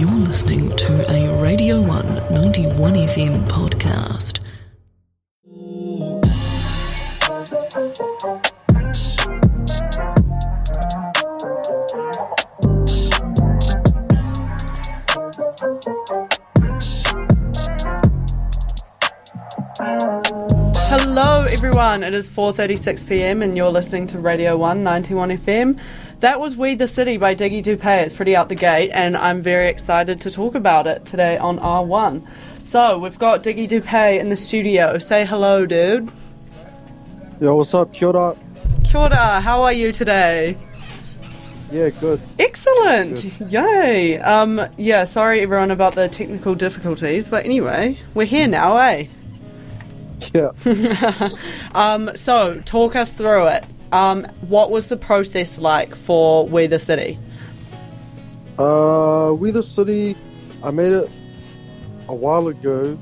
[0.00, 4.38] You're listening to a Radio 1 91 FM podcast.
[21.90, 23.42] Everyone, it is 4:36 p.m.
[23.42, 25.80] and you're listening to Radio 1 91 FM.
[26.20, 28.04] That was We the City by Diggy Dupé.
[28.04, 31.58] It's pretty out the gate and I'm very excited to talk about it today on
[31.58, 32.24] R1.
[32.62, 34.98] So, we've got Diggy Dupé in the studio.
[34.98, 36.12] Say hello, dude.
[37.40, 37.92] Yo, what's up?
[37.92, 38.36] Kia ora.
[38.84, 40.56] Kia ora, how are you today?
[41.72, 42.20] Yeah, good.
[42.38, 43.24] Excellent!
[43.50, 44.20] Yay!
[44.20, 49.08] Um, yeah, sorry everyone about the technical difficulties, but anyway, we're here now, eh?
[50.34, 50.50] Yeah.
[51.74, 53.66] Um, so, talk us through it.
[53.92, 57.18] Um, what was the process like for We the City?
[58.58, 60.16] Uh, we the city.
[60.62, 61.10] I made it
[62.08, 62.98] a while ago,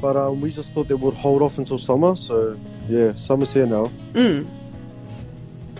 [0.00, 2.14] but um, we just thought they would hold off until summer.
[2.14, 2.56] So
[2.88, 3.90] yeah, summer's here now.
[4.12, 4.46] Mm.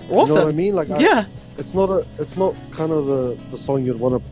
[0.09, 0.75] You know what I mean?
[0.75, 1.25] Like, I- Yeah.
[1.59, 2.07] it's not a.
[2.19, 4.31] It's not kind of the the song you'd want to.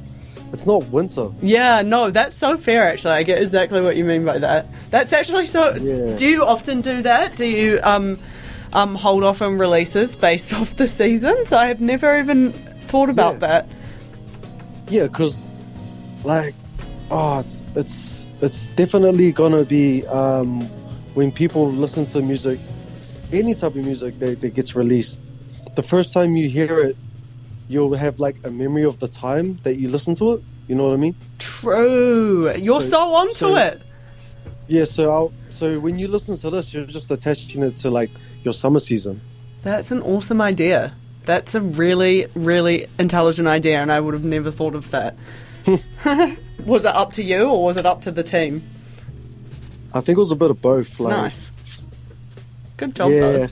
[0.55, 1.30] It's not winter.
[1.42, 3.14] Yeah, no, that's so fair actually.
[3.14, 4.66] I get exactly what you mean by that.
[4.91, 6.14] That's actually so Yeah.
[6.16, 7.34] do you often do that?
[7.34, 8.20] Do you um
[8.72, 11.52] um hold off on releases based off the seasons?
[11.52, 12.52] I have never even
[12.86, 13.38] thought about Yeah.
[13.41, 13.69] that.
[14.88, 15.44] Yeah, cause
[16.22, 16.55] like,
[17.11, 20.61] oh, it's it's it's definitely gonna be um
[21.14, 22.61] when people listen to music,
[23.33, 25.20] any type of music that, that gets released.
[25.74, 26.96] The first time you hear it,
[27.68, 30.42] you'll have like a memory of the time that you listen to it.
[30.68, 31.14] You know what I mean?
[31.38, 32.54] True.
[32.56, 33.82] You're so, So- onto so- it.
[34.68, 34.84] Yeah.
[34.84, 38.10] So I'll, so when you listen to this, you're just attaching it to like
[38.44, 39.20] your summer season.
[39.62, 40.94] That's an awesome idea.
[41.24, 45.16] That's a really, really intelligent idea, and I would have never thought of that.
[46.66, 48.62] was it up to you, or was it up to the team?
[49.94, 51.00] I think it was a bit of both.
[51.00, 51.50] Like, nice.
[52.76, 53.20] Good job, Yeah.
[53.20, 53.48] though.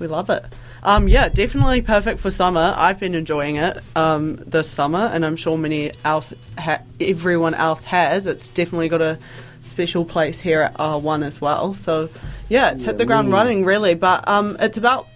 [0.00, 0.44] We love it.
[0.82, 2.72] Um, yeah, definitely perfect for summer.
[2.76, 7.84] I've been enjoying it um, this summer, and I'm sure many else, ha- everyone else
[7.84, 8.26] has.
[8.26, 9.18] It's definitely got a
[9.60, 11.74] special place here at R1 as well.
[11.74, 12.08] So,
[12.48, 13.94] yeah, it's hit the ground running really.
[13.94, 15.06] But um, it's about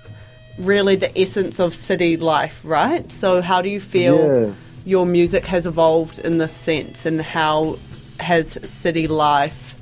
[0.59, 3.11] really the essence of city life, right?
[3.11, 4.53] So, how do you feel Yeah.
[4.85, 7.79] your music has evolved in this sense, and how
[8.19, 9.75] has city life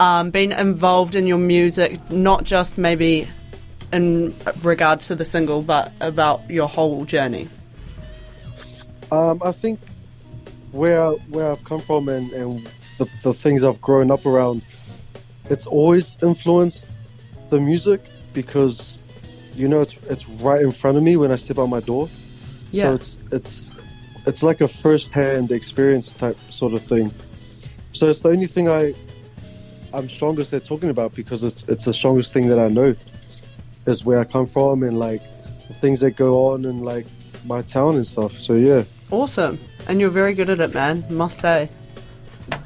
[0.00, 3.28] um, been involved in your music, not just maybe
[3.92, 7.48] in regards to the single, but about your whole journey?
[9.10, 9.80] Um, I think
[10.72, 14.62] where where I've come from and, and the, the things I've grown up around,
[15.48, 16.86] it's always influenced
[17.48, 18.04] the music
[18.34, 19.02] because
[19.54, 22.10] you know it's it's right in front of me when I step out my door.
[22.70, 22.84] Yeah.
[22.84, 23.70] So it's it's
[24.26, 27.12] it's like a first hand experience type sort of thing.
[27.92, 28.92] So it's the only thing I
[29.94, 32.94] I'm strongest at talking about because it's it's the strongest thing that I know
[33.88, 35.22] is where I come from and like
[35.66, 37.06] the things that go on in like
[37.44, 38.36] my town and stuff.
[38.38, 38.84] So yeah.
[39.10, 39.58] Awesome.
[39.88, 41.70] And you're very good at it, man, must say.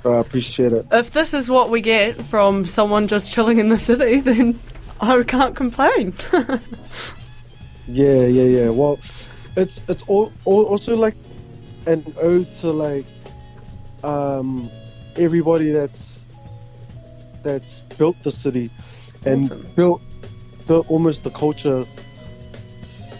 [0.05, 0.87] I appreciate it.
[0.91, 4.59] If this is what we get from someone just chilling in the city, then
[5.00, 6.15] I can't complain.
[7.88, 8.69] Yeah, yeah, yeah.
[8.71, 8.99] Well,
[9.56, 11.16] it's it's all, all, also like
[11.87, 13.05] an ode to like
[14.05, 14.71] um
[15.16, 16.25] everybody that's
[17.43, 18.71] that's built the city
[19.27, 19.66] and Awesome.
[19.75, 20.03] built
[20.72, 21.84] built almost the culture.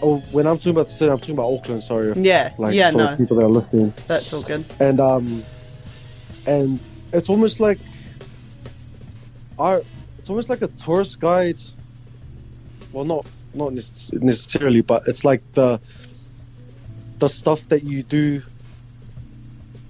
[0.01, 1.83] Oh, when I'm talking about the city, I'm talking about Auckland.
[1.83, 3.93] Sorry, if- yeah, like yeah, for no, people that are listening.
[4.07, 4.65] that's all good.
[4.79, 5.43] and um
[6.47, 6.79] and
[7.13, 7.79] it's almost like
[9.59, 9.81] our
[10.17, 11.59] it's almost like a tourist guide
[12.91, 15.79] well not not necessarily but it's like the
[17.19, 18.41] the stuff that you do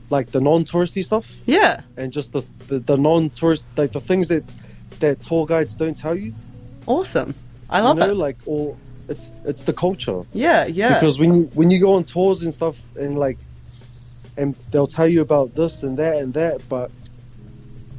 [0.10, 4.44] like the non-touristy stuff Yeah, and just the the, the non-tourist like the things that
[5.00, 6.34] that tour guides don't tell you
[6.88, 7.34] awesome.
[7.74, 8.18] I love you know it.
[8.28, 8.78] like or
[9.10, 10.94] it's it's the culture Yeah, yeah.
[10.94, 13.38] because when you when you go on tours and stuff and like
[14.38, 16.90] and they'll tell you about this and that and that but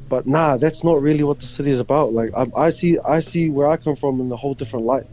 [0.09, 3.21] but nah that's not really what the city is about like I, I see i
[3.21, 5.07] see where i come from in a whole different light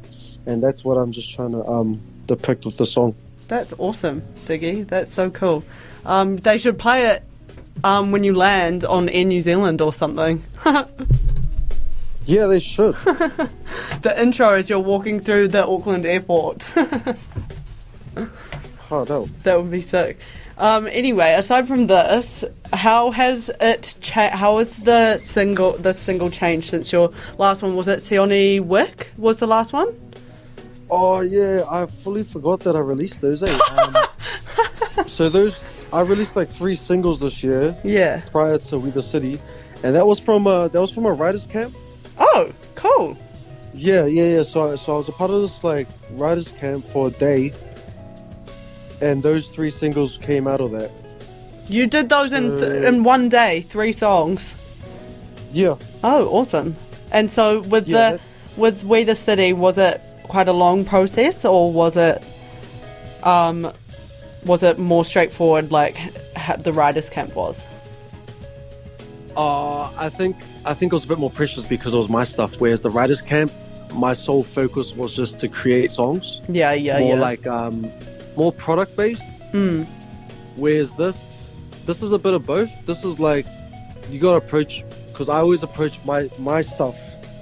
[0.46, 3.14] and that's what i'm just trying to um depict with the song
[3.48, 4.88] That's awesome, Diggy.
[4.88, 5.64] That's so cool.
[6.06, 7.22] Um, they should play it
[7.84, 10.42] um, when you land on Air New Zealand or something.
[12.26, 12.96] yeah they should
[14.02, 16.72] the intro is you're walking through the Auckland airport.
[18.92, 20.18] oh no that would be sick.
[20.58, 23.96] Um, anyway, aside from this, how has it?
[24.02, 27.76] Cha- how has the single the single changed since your last one?
[27.76, 29.12] Was it Sione Wick?
[29.18, 29.98] Was the last one?
[30.92, 33.42] Oh yeah, I fully forgot that I released those.
[33.42, 33.60] Eh?
[33.78, 33.96] Um,
[35.08, 38.22] so those I released like three singles this year Yeah.
[38.32, 39.42] prior to We the City,
[39.84, 41.76] and that was from a that was from a writers camp.
[42.24, 43.18] Oh, cool.
[43.74, 44.44] Yeah, yeah, yeah.
[44.44, 47.52] So, so I was a part of this like writers camp for a day,
[49.02, 50.92] and those three singles came out of that.
[51.68, 54.54] You did those in th- Uh, in one day, three songs.
[55.54, 56.76] Yeah, Oh, awesome.
[57.12, 58.20] And so with Yeah, the
[58.58, 62.22] with We the City, was it quite a long process or was it
[63.24, 63.72] um
[64.46, 65.98] was it more straightforward like
[66.64, 67.66] the writers camp was?
[69.38, 70.36] Uh, I think
[70.66, 72.60] I think it was a bit more precious because it was my stuff.
[72.60, 73.52] Whereas the writers camp,
[73.94, 77.22] my sole focus was just to create songs, Yeah, yeah, more yeah.
[77.22, 77.92] like um,
[78.36, 79.32] more product based.
[79.54, 79.86] mm,
[80.56, 81.56] Whereas this,
[81.86, 82.70] this is a bit of both.
[82.86, 83.46] This is like
[84.10, 86.98] you got to approach because I always approach my my stuff.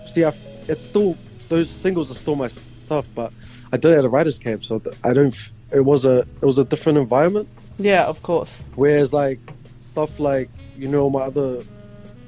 [0.08, 0.38] See, I've,
[0.68, 1.18] it's still
[1.50, 2.48] those singles are still my
[2.80, 3.32] stuff, but
[3.74, 5.36] I did it at a writers camp, so I don't.
[5.72, 7.48] It was a it was a different environment.
[7.78, 8.64] yeah, of course.
[8.76, 9.40] Whereas like
[9.80, 11.64] stuff like you know my other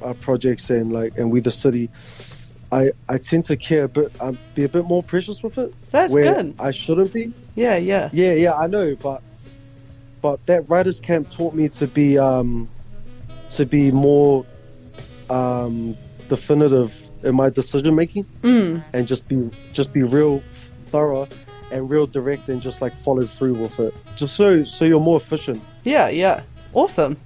[0.03, 1.89] uh, projects and like and we the city,
[2.71, 4.21] I I tend to care but bit.
[4.21, 5.73] I be a bit more precious with it.
[5.91, 6.55] That's good.
[6.59, 7.33] I shouldn't be.
[7.55, 8.09] Yeah, yeah.
[8.13, 9.21] Yeah, yeah, I know, but
[10.21, 12.69] but that writers camp taught me to be um
[13.51, 14.45] to be more
[15.29, 15.97] um
[16.29, 20.41] definitive in my decision making Mm, and just be just be real
[20.87, 21.27] thorough
[21.71, 23.93] and real direct and just like follow through with it.
[24.15, 25.61] Just so so you're more efficient.
[25.83, 26.43] yeah, yeah.
[26.73, 27.17] Awesome.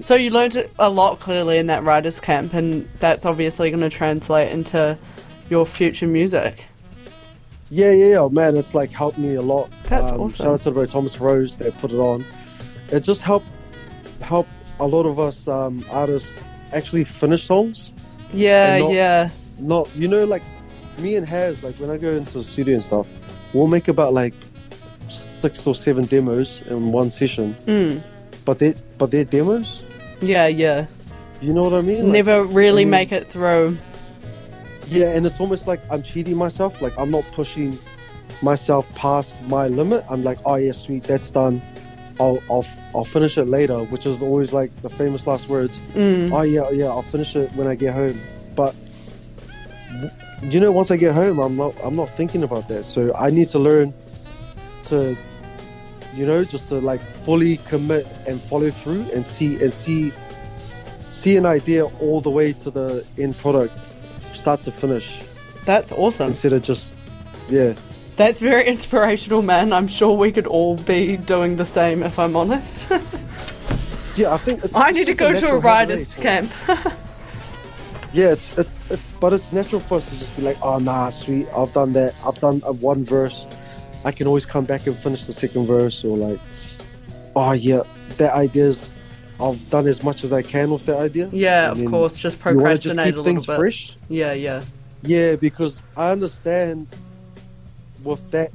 [0.00, 3.90] So you learned a lot clearly in that writers camp and that's obviously going to
[3.90, 4.98] translate into
[5.48, 6.64] your future music.
[7.70, 9.70] Yeah, yeah, yeah, man, it's like helped me a lot.
[9.88, 10.44] That's um, awesome.
[10.44, 12.24] Shout out to the boy Thomas Rose that put it on.
[12.90, 13.46] It just helped
[14.20, 14.46] help
[14.78, 16.38] a lot of us um, artists
[16.72, 17.92] actually finish songs.
[18.32, 19.28] Yeah, not- yeah.
[19.58, 20.42] not you know like
[20.98, 23.06] me and Haz like when I go into the studio and stuff
[23.52, 24.34] we'll make about like
[25.08, 28.02] six or seven demos in one session Mm,
[28.46, 29.84] but they but they're demos
[30.22, 30.86] yeah, yeah.
[31.42, 32.04] you know what I mean?
[32.04, 33.76] Like, Never really I mean- make it through.
[34.88, 36.80] yeah and it's almost like I'm cheating myself.
[36.80, 37.78] Like I'm not pushing
[38.40, 40.04] myself past my limit.
[40.08, 41.60] I'm like oh yeah sweet that's done.
[42.18, 42.64] I'll I'll,
[42.94, 45.80] I'll finish it later which is always like the famous last words.
[45.94, 46.32] Mm.
[46.32, 48.18] oh yeah yeah I'll finish it when I get home.
[48.54, 48.74] But
[50.42, 52.84] you know once I get home I'm not I'm not thinking about that.
[52.84, 53.92] So I need to learn
[54.84, 55.16] to
[56.16, 60.12] you know just to like fully commit and follow through and see and see
[61.10, 63.74] see an idea all the way to the end product
[64.32, 65.22] start to finish
[65.64, 66.28] That's awesome.
[66.28, 66.92] instead of just
[67.48, 67.74] yeah
[68.16, 69.74] That's very inspirational, man.
[69.74, 72.88] I'm sure we could all be doing the same if I'm honest.
[74.16, 76.22] yeah I think it's, I need to go to a writer's eh?
[76.22, 76.52] camp.
[78.16, 81.10] Yeah, it's, it's it, but it's natural for us to just be like, oh nah,
[81.10, 82.14] sweet, I've done that.
[82.24, 83.46] I've done a one verse.
[84.04, 86.38] I can always come back and finish the second verse, or like,
[87.34, 87.82] oh yeah,
[88.18, 88.90] that idea's.
[89.38, 91.28] I've done as much as I can with that idea.
[91.30, 92.12] yeah, And of course.
[92.16, 93.56] Just to just procrastinate keep a little things bit.
[93.56, 93.94] fresh.
[94.08, 94.62] Yeah, yeah.
[95.02, 96.86] Yeah, because I understand
[98.02, 98.50] with that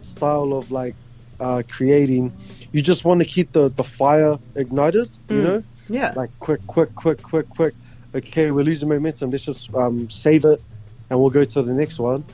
[0.00, 0.94] style of like
[1.40, 2.32] uh, creating,
[2.72, 5.10] you just want to keep the the fire ignited.
[5.28, 5.42] You Mm.
[5.44, 6.14] know, Yeah.
[6.16, 7.74] like quick, quick, quick, quick, quick.
[8.14, 9.30] Okay, we're losing momentum.
[9.30, 10.62] Let's just um, save it,
[11.10, 12.24] and we'll go to the next one.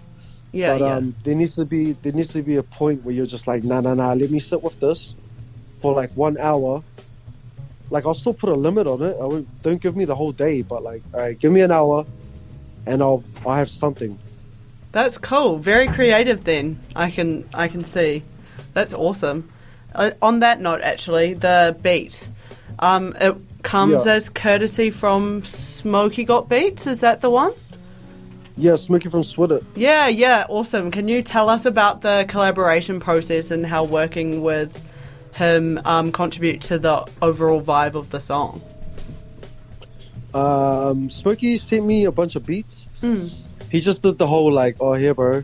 [0.53, 0.95] Yeah, but yeah.
[0.95, 3.65] um, there needs to be there needs to be a point where you're just like,
[3.65, 4.13] nah, nah, nah.
[4.15, 5.15] Let me sit with this
[5.77, 6.83] for like one hour.
[7.91, 9.17] Like I'll still put a limit on it.
[9.21, 11.73] I won't, don't give me the whole day, but like, all right, give me an
[11.73, 12.07] hour,
[12.87, 14.19] and I'll I'll have something.
[14.93, 15.59] That's cool.
[15.59, 16.45] Very creative.
[16.45, 18.23] Then I can I can see.
[18.75, 19.51] That's awesome.
[19.95, 22.27] Uh, on that note, actually, the beat.
[22.79, 24.15] Um, it comes Yeah.
[24.15, 26.87] as courtesy from Smokey Got Beats.
[26.87, 27.53] Is that the one?
[28.61, 29.63] Yeah, Smokey from Switter.
[29.75, 30.91] Yeah, yeah, awesome.
[30.91, 34.79] Can you tell us about the collaboration process and how working with
[35.33, 38.61] him um, contribute to the overall vibe of the song?
[40.35, 42.87] Um, Smokey sent me a bunch of beats.
[43.71, 45.43] He just did the whole like, oh here, bro.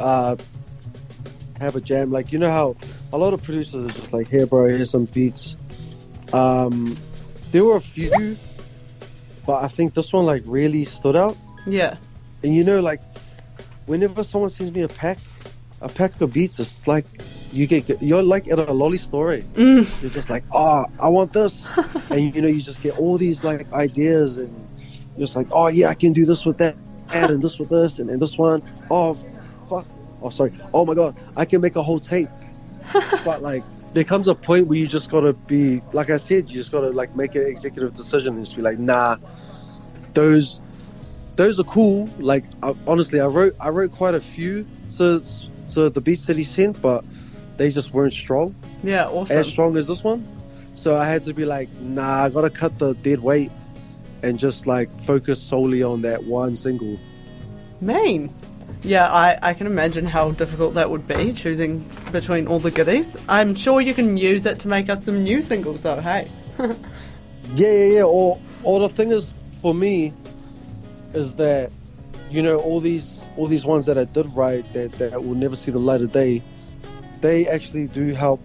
[0.00, 0.36] Uh,
[1.60, 2.10] have a jam.
[2.10, 2.76] Like you know how
[3.12, 5.58] a lot of producers are just like, here, bro, here's some beats.
[6.32, 6.96] Um,
[7.52, 8.38] there were a few,
[9.44, 11.36] but I think this one like really stood out.
[11.66, 11.96] Yeah,
[12.42, 13.00] And you know, like
[13.86, 15.18] whenever someone sends me a pack,
[15.80, 17.06] a pack of beats, it's like
[17.52, 19.44] you get you're like at a lolly story.
[19.54, 20.02] Mm.
[20.02, 21.66] You're just like, oh, I want this,
[22.10, 24.52] and you know, you just get all these like ideas, and
[25.16, 26.76] you're just like, oh yeah, I can do this with that,
[27.12, 28.62] and this with this, and, and this one.
[28.90, 29.14] Oh,
[29.68, 29.86] fuck.
[30.20, 30.52] Oh, sorry.
[30.74, 32.28] Oh my god, I can make a whole tape.
[33.24, 33.62] but like,
[33.94, 36.90] there comes a point where you just gotta be, like I said, you just gotta
[36.90, 39.16] like make an executive decision and just be like, nah,
[40.14, 40.60] those
[41.38, 42.10] those are cool.
[42.18, 44.66] Like I, honestly, I wrote I wrote quite a few
[44.96, 45.22] to
[45.70, 47.04] to the beats that he sent, but
[47.56, 49.38] they just weren't strong yeah, awesome.
[49.38, 50.26] as strong as this one.
[50.74, 53.52] So I had to be like, nah, I gotta cut the dead weight
[54.22, 56.98] and just like focus solely on that one single.
[57.80, 58.34] Main.
[58.82, 61.78] Yeah, I, I can imagine how difficult that would be choosing
[62.12, 63.16] between all the goodies.
[63.28, 66.00] I'm sure you can use it to make us some new singles, though.
[66.00, 66.28] Hey.
[67.54, 68.02] Yeah, yeah, yeah.
[68.02, 70.12] Or, or the thing is, for me,
[71.14, 71.70] is that
[72.30, 75.56] you know all these all these ones that I did write that that will never
[75.56, 76.42] see the light of day,
[77.20, 78.40] they actually do help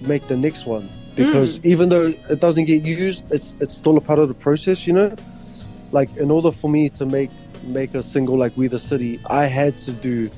[0.00, 1.68] make the next one because hmm.
[1.68, 4.86] even though it doesn't get used, it's it's still a part of the process.
[4.86, 5.16] You know,
[5.92, 7.30] like in order for me to make
[7.62, 10.30] make a single like We the City, I had to do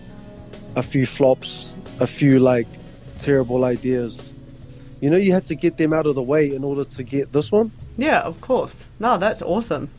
[0.77, 2.69] a few flops, a few like
[3.19, 4.33] terrible ideas.
[5.01, 7.33] You know, you had to get them out of the way in order to get
[7.33, 7.71] this one.
[7.99, 8.87] Yeah, of course.
[8.99, 9.91] No, that's awesome.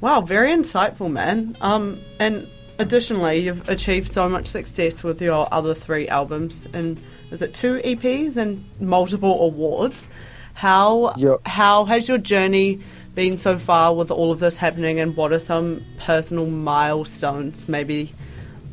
[0.00, 1.56] Wow, very insightful, man.
[1.60, 2.46] Um, and
[2.78, 7.00] additionally, you've achieved so much success with your other three albums, and
[7.30, 10.08] is it two EPs and multiple awards?
[10.54, 11.46] How Yep.
[11.46, 12.80] how has your journey
[13.14, 18.12] been so far with all of this happening, and what are some personal milestones, maybe,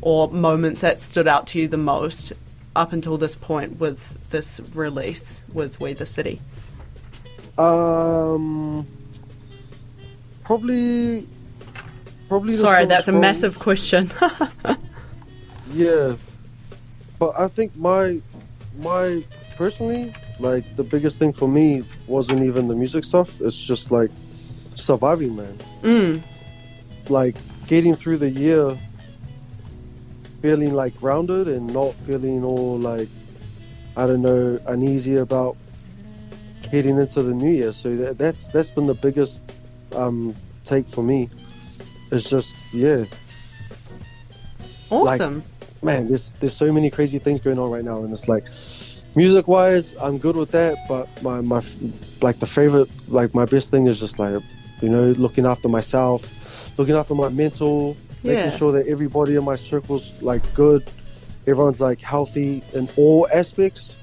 [0.02, 2.32] or moments that stood out to you the most
[2.76, 3.98] up until this point with
[4.30, 6.40] this release with We the City?
[7.56, 8.86] Um,
[10.44, 11.26] probably,
[12.28, 12.54] probably.
[12.54, 14.10] Sorry, that's a massive question.
[15.72, 16.14] Yeah,
[17.18, 18.20] but I think my,
[18.78, 19.24] my
[19.56, 23.40] personally, like the biggest thing for me wasn't even the music stuff.
[23.40, 24.10] It's just like
[24.76, 25.58] surviving, man.
[25.82, 27.36] mm, Like
[27.66, 28.70] getting through the year,
[30.42, 33.08] feeling like grounded and not feeling all like,
[33.96, 35.56] I don't know, uneasy about
[36.70, 37.72] heading into the new year.
[37.72, 39.42] So that, that's that's been the biggest
[39.94, 40.34] um,
[40.64, 41.30] take for me.
[42.10, 43.04] It's just yeah,
[44.90, 45.42] awesome.
[45.82, 48.46] man, there's there's so many crazy things going on right now, and it's like,
[49.16, 51.62] music wise, I'm good with that, but my my
[52.22, 54.42] like the favorite, like my best thing is just like,
[54.80, 58.34] you know, looking after myself, looking after my mental, Yeah.
[58.34, 60.84] making sure that everybody in my circle's like good,
[61.46, 63.96] everyone's like healthy in all aspects.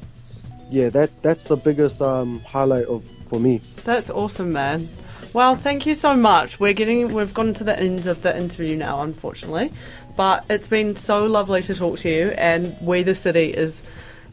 [0.69, 3.61] Yeah, that that's the biggest um, highlight of for me.
[3.83, 4.89] That's awesome, man.
[5.33, 6.59] Well, thank you so much.
[6.59, 9.71] We're getting we've gotten to the end of the interview now, unfortunately.
[10.17, 13.81] But it's been so lovely to talk to you and We the City is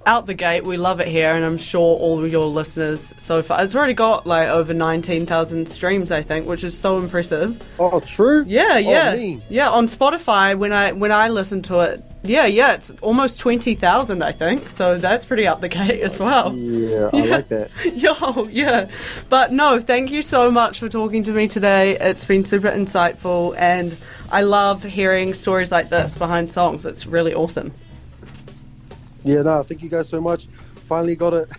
[0.09, 0.65] out the gate.
[0.65, 3.93] We love it here and I'm sure all of your listeners so far it's already
[3.93, 7.63] got like over nineteen thousand streams I think, which is so impressive.
[7.79, 8.43] Oh, true.
[8.47, 9.15] Yeah, Oh, yeah.
[9.15, 9.43] mean.
[9.51, 13.75] yeah, on Spotify when I when I listen to it, yeah, yeah, it's almost twenty
[13.75, 14.71] thousand I think.
[14.71, 16.55] So that's pretty out the gate as well.
[16.57, 17.71] Yeah, I like that.
[17.95, 18.89] Yo, yeah.
[19.29, 21.99] But no, thank you so much for talking to me today.
[21.99, 23.95] It's been super insightful and
[24.33, 26.87] I love hearing stories like this behind songs.
[26.87, 27.73] It's really awesome.
[29.25, 30.47] Yeah, no, thank you guys so much.
[30.81, 31.49] Finally got it.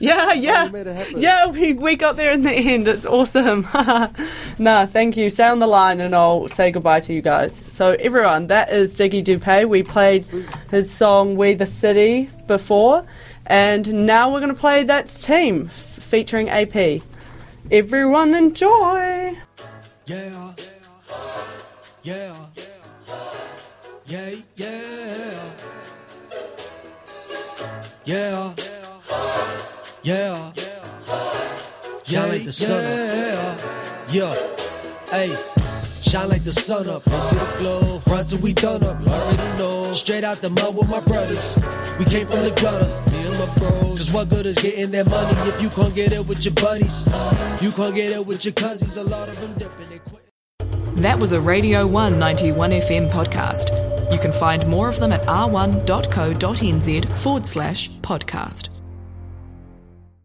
[0.00, 0.68] Yeah, yeah.
[0.68, 1.20] made it happen.
[1.20, 2.86] Yeah, we, we got there in the end.
[2.86, 3.66] It's awesome.
[4.58, 5.28] nah, thank you.
[5.28, 7.64] Stay on the line and I'll say goodbye to you guys.
[7.66, 9.68] So, everyone, that is Diggy Dupé.
[9.68, 10.24] We played
[10.70, 13.04] his song We the City before,
[13.46, 17.02] and now we're going to play That's Team f- featuring AP.
[17.72, 19.36] Everyone enjoy!
[20.06, 20.54] Yeah.
[22.04, 22.36] Yeah.
[24.06, 24.34] Yeah, yeah.
[24.56, 25.47] Yeah.
[28.08, 28.54] Yeah.
[30.02, 30.52] Yeah.
[32.04, 33.60] Shine like the sun up.
[34.10, 34.34] Yeah.
[35.10, 35.36] Hey.
[36.00, 38.02] Shine like the sun up, you see the glow.
[38.06, 39.92] Run till we done up, you already know.
[39.92, 41.58] Straight out the mud with my brothers.
[41.98, 43.98] We came from the gutter, me and my bros.
[43.98, 47.04] Cause what good is getting that money if you can't get it with your buddies?
[47.60, 50.24] You can't get it with your cousins, a lot of them dipping, they quit.
[51.02, 53.87] That was a Radio 191 FM podcast.
[54.10, 58.77] You can find more of them at r1.co.nz forward slash podcast.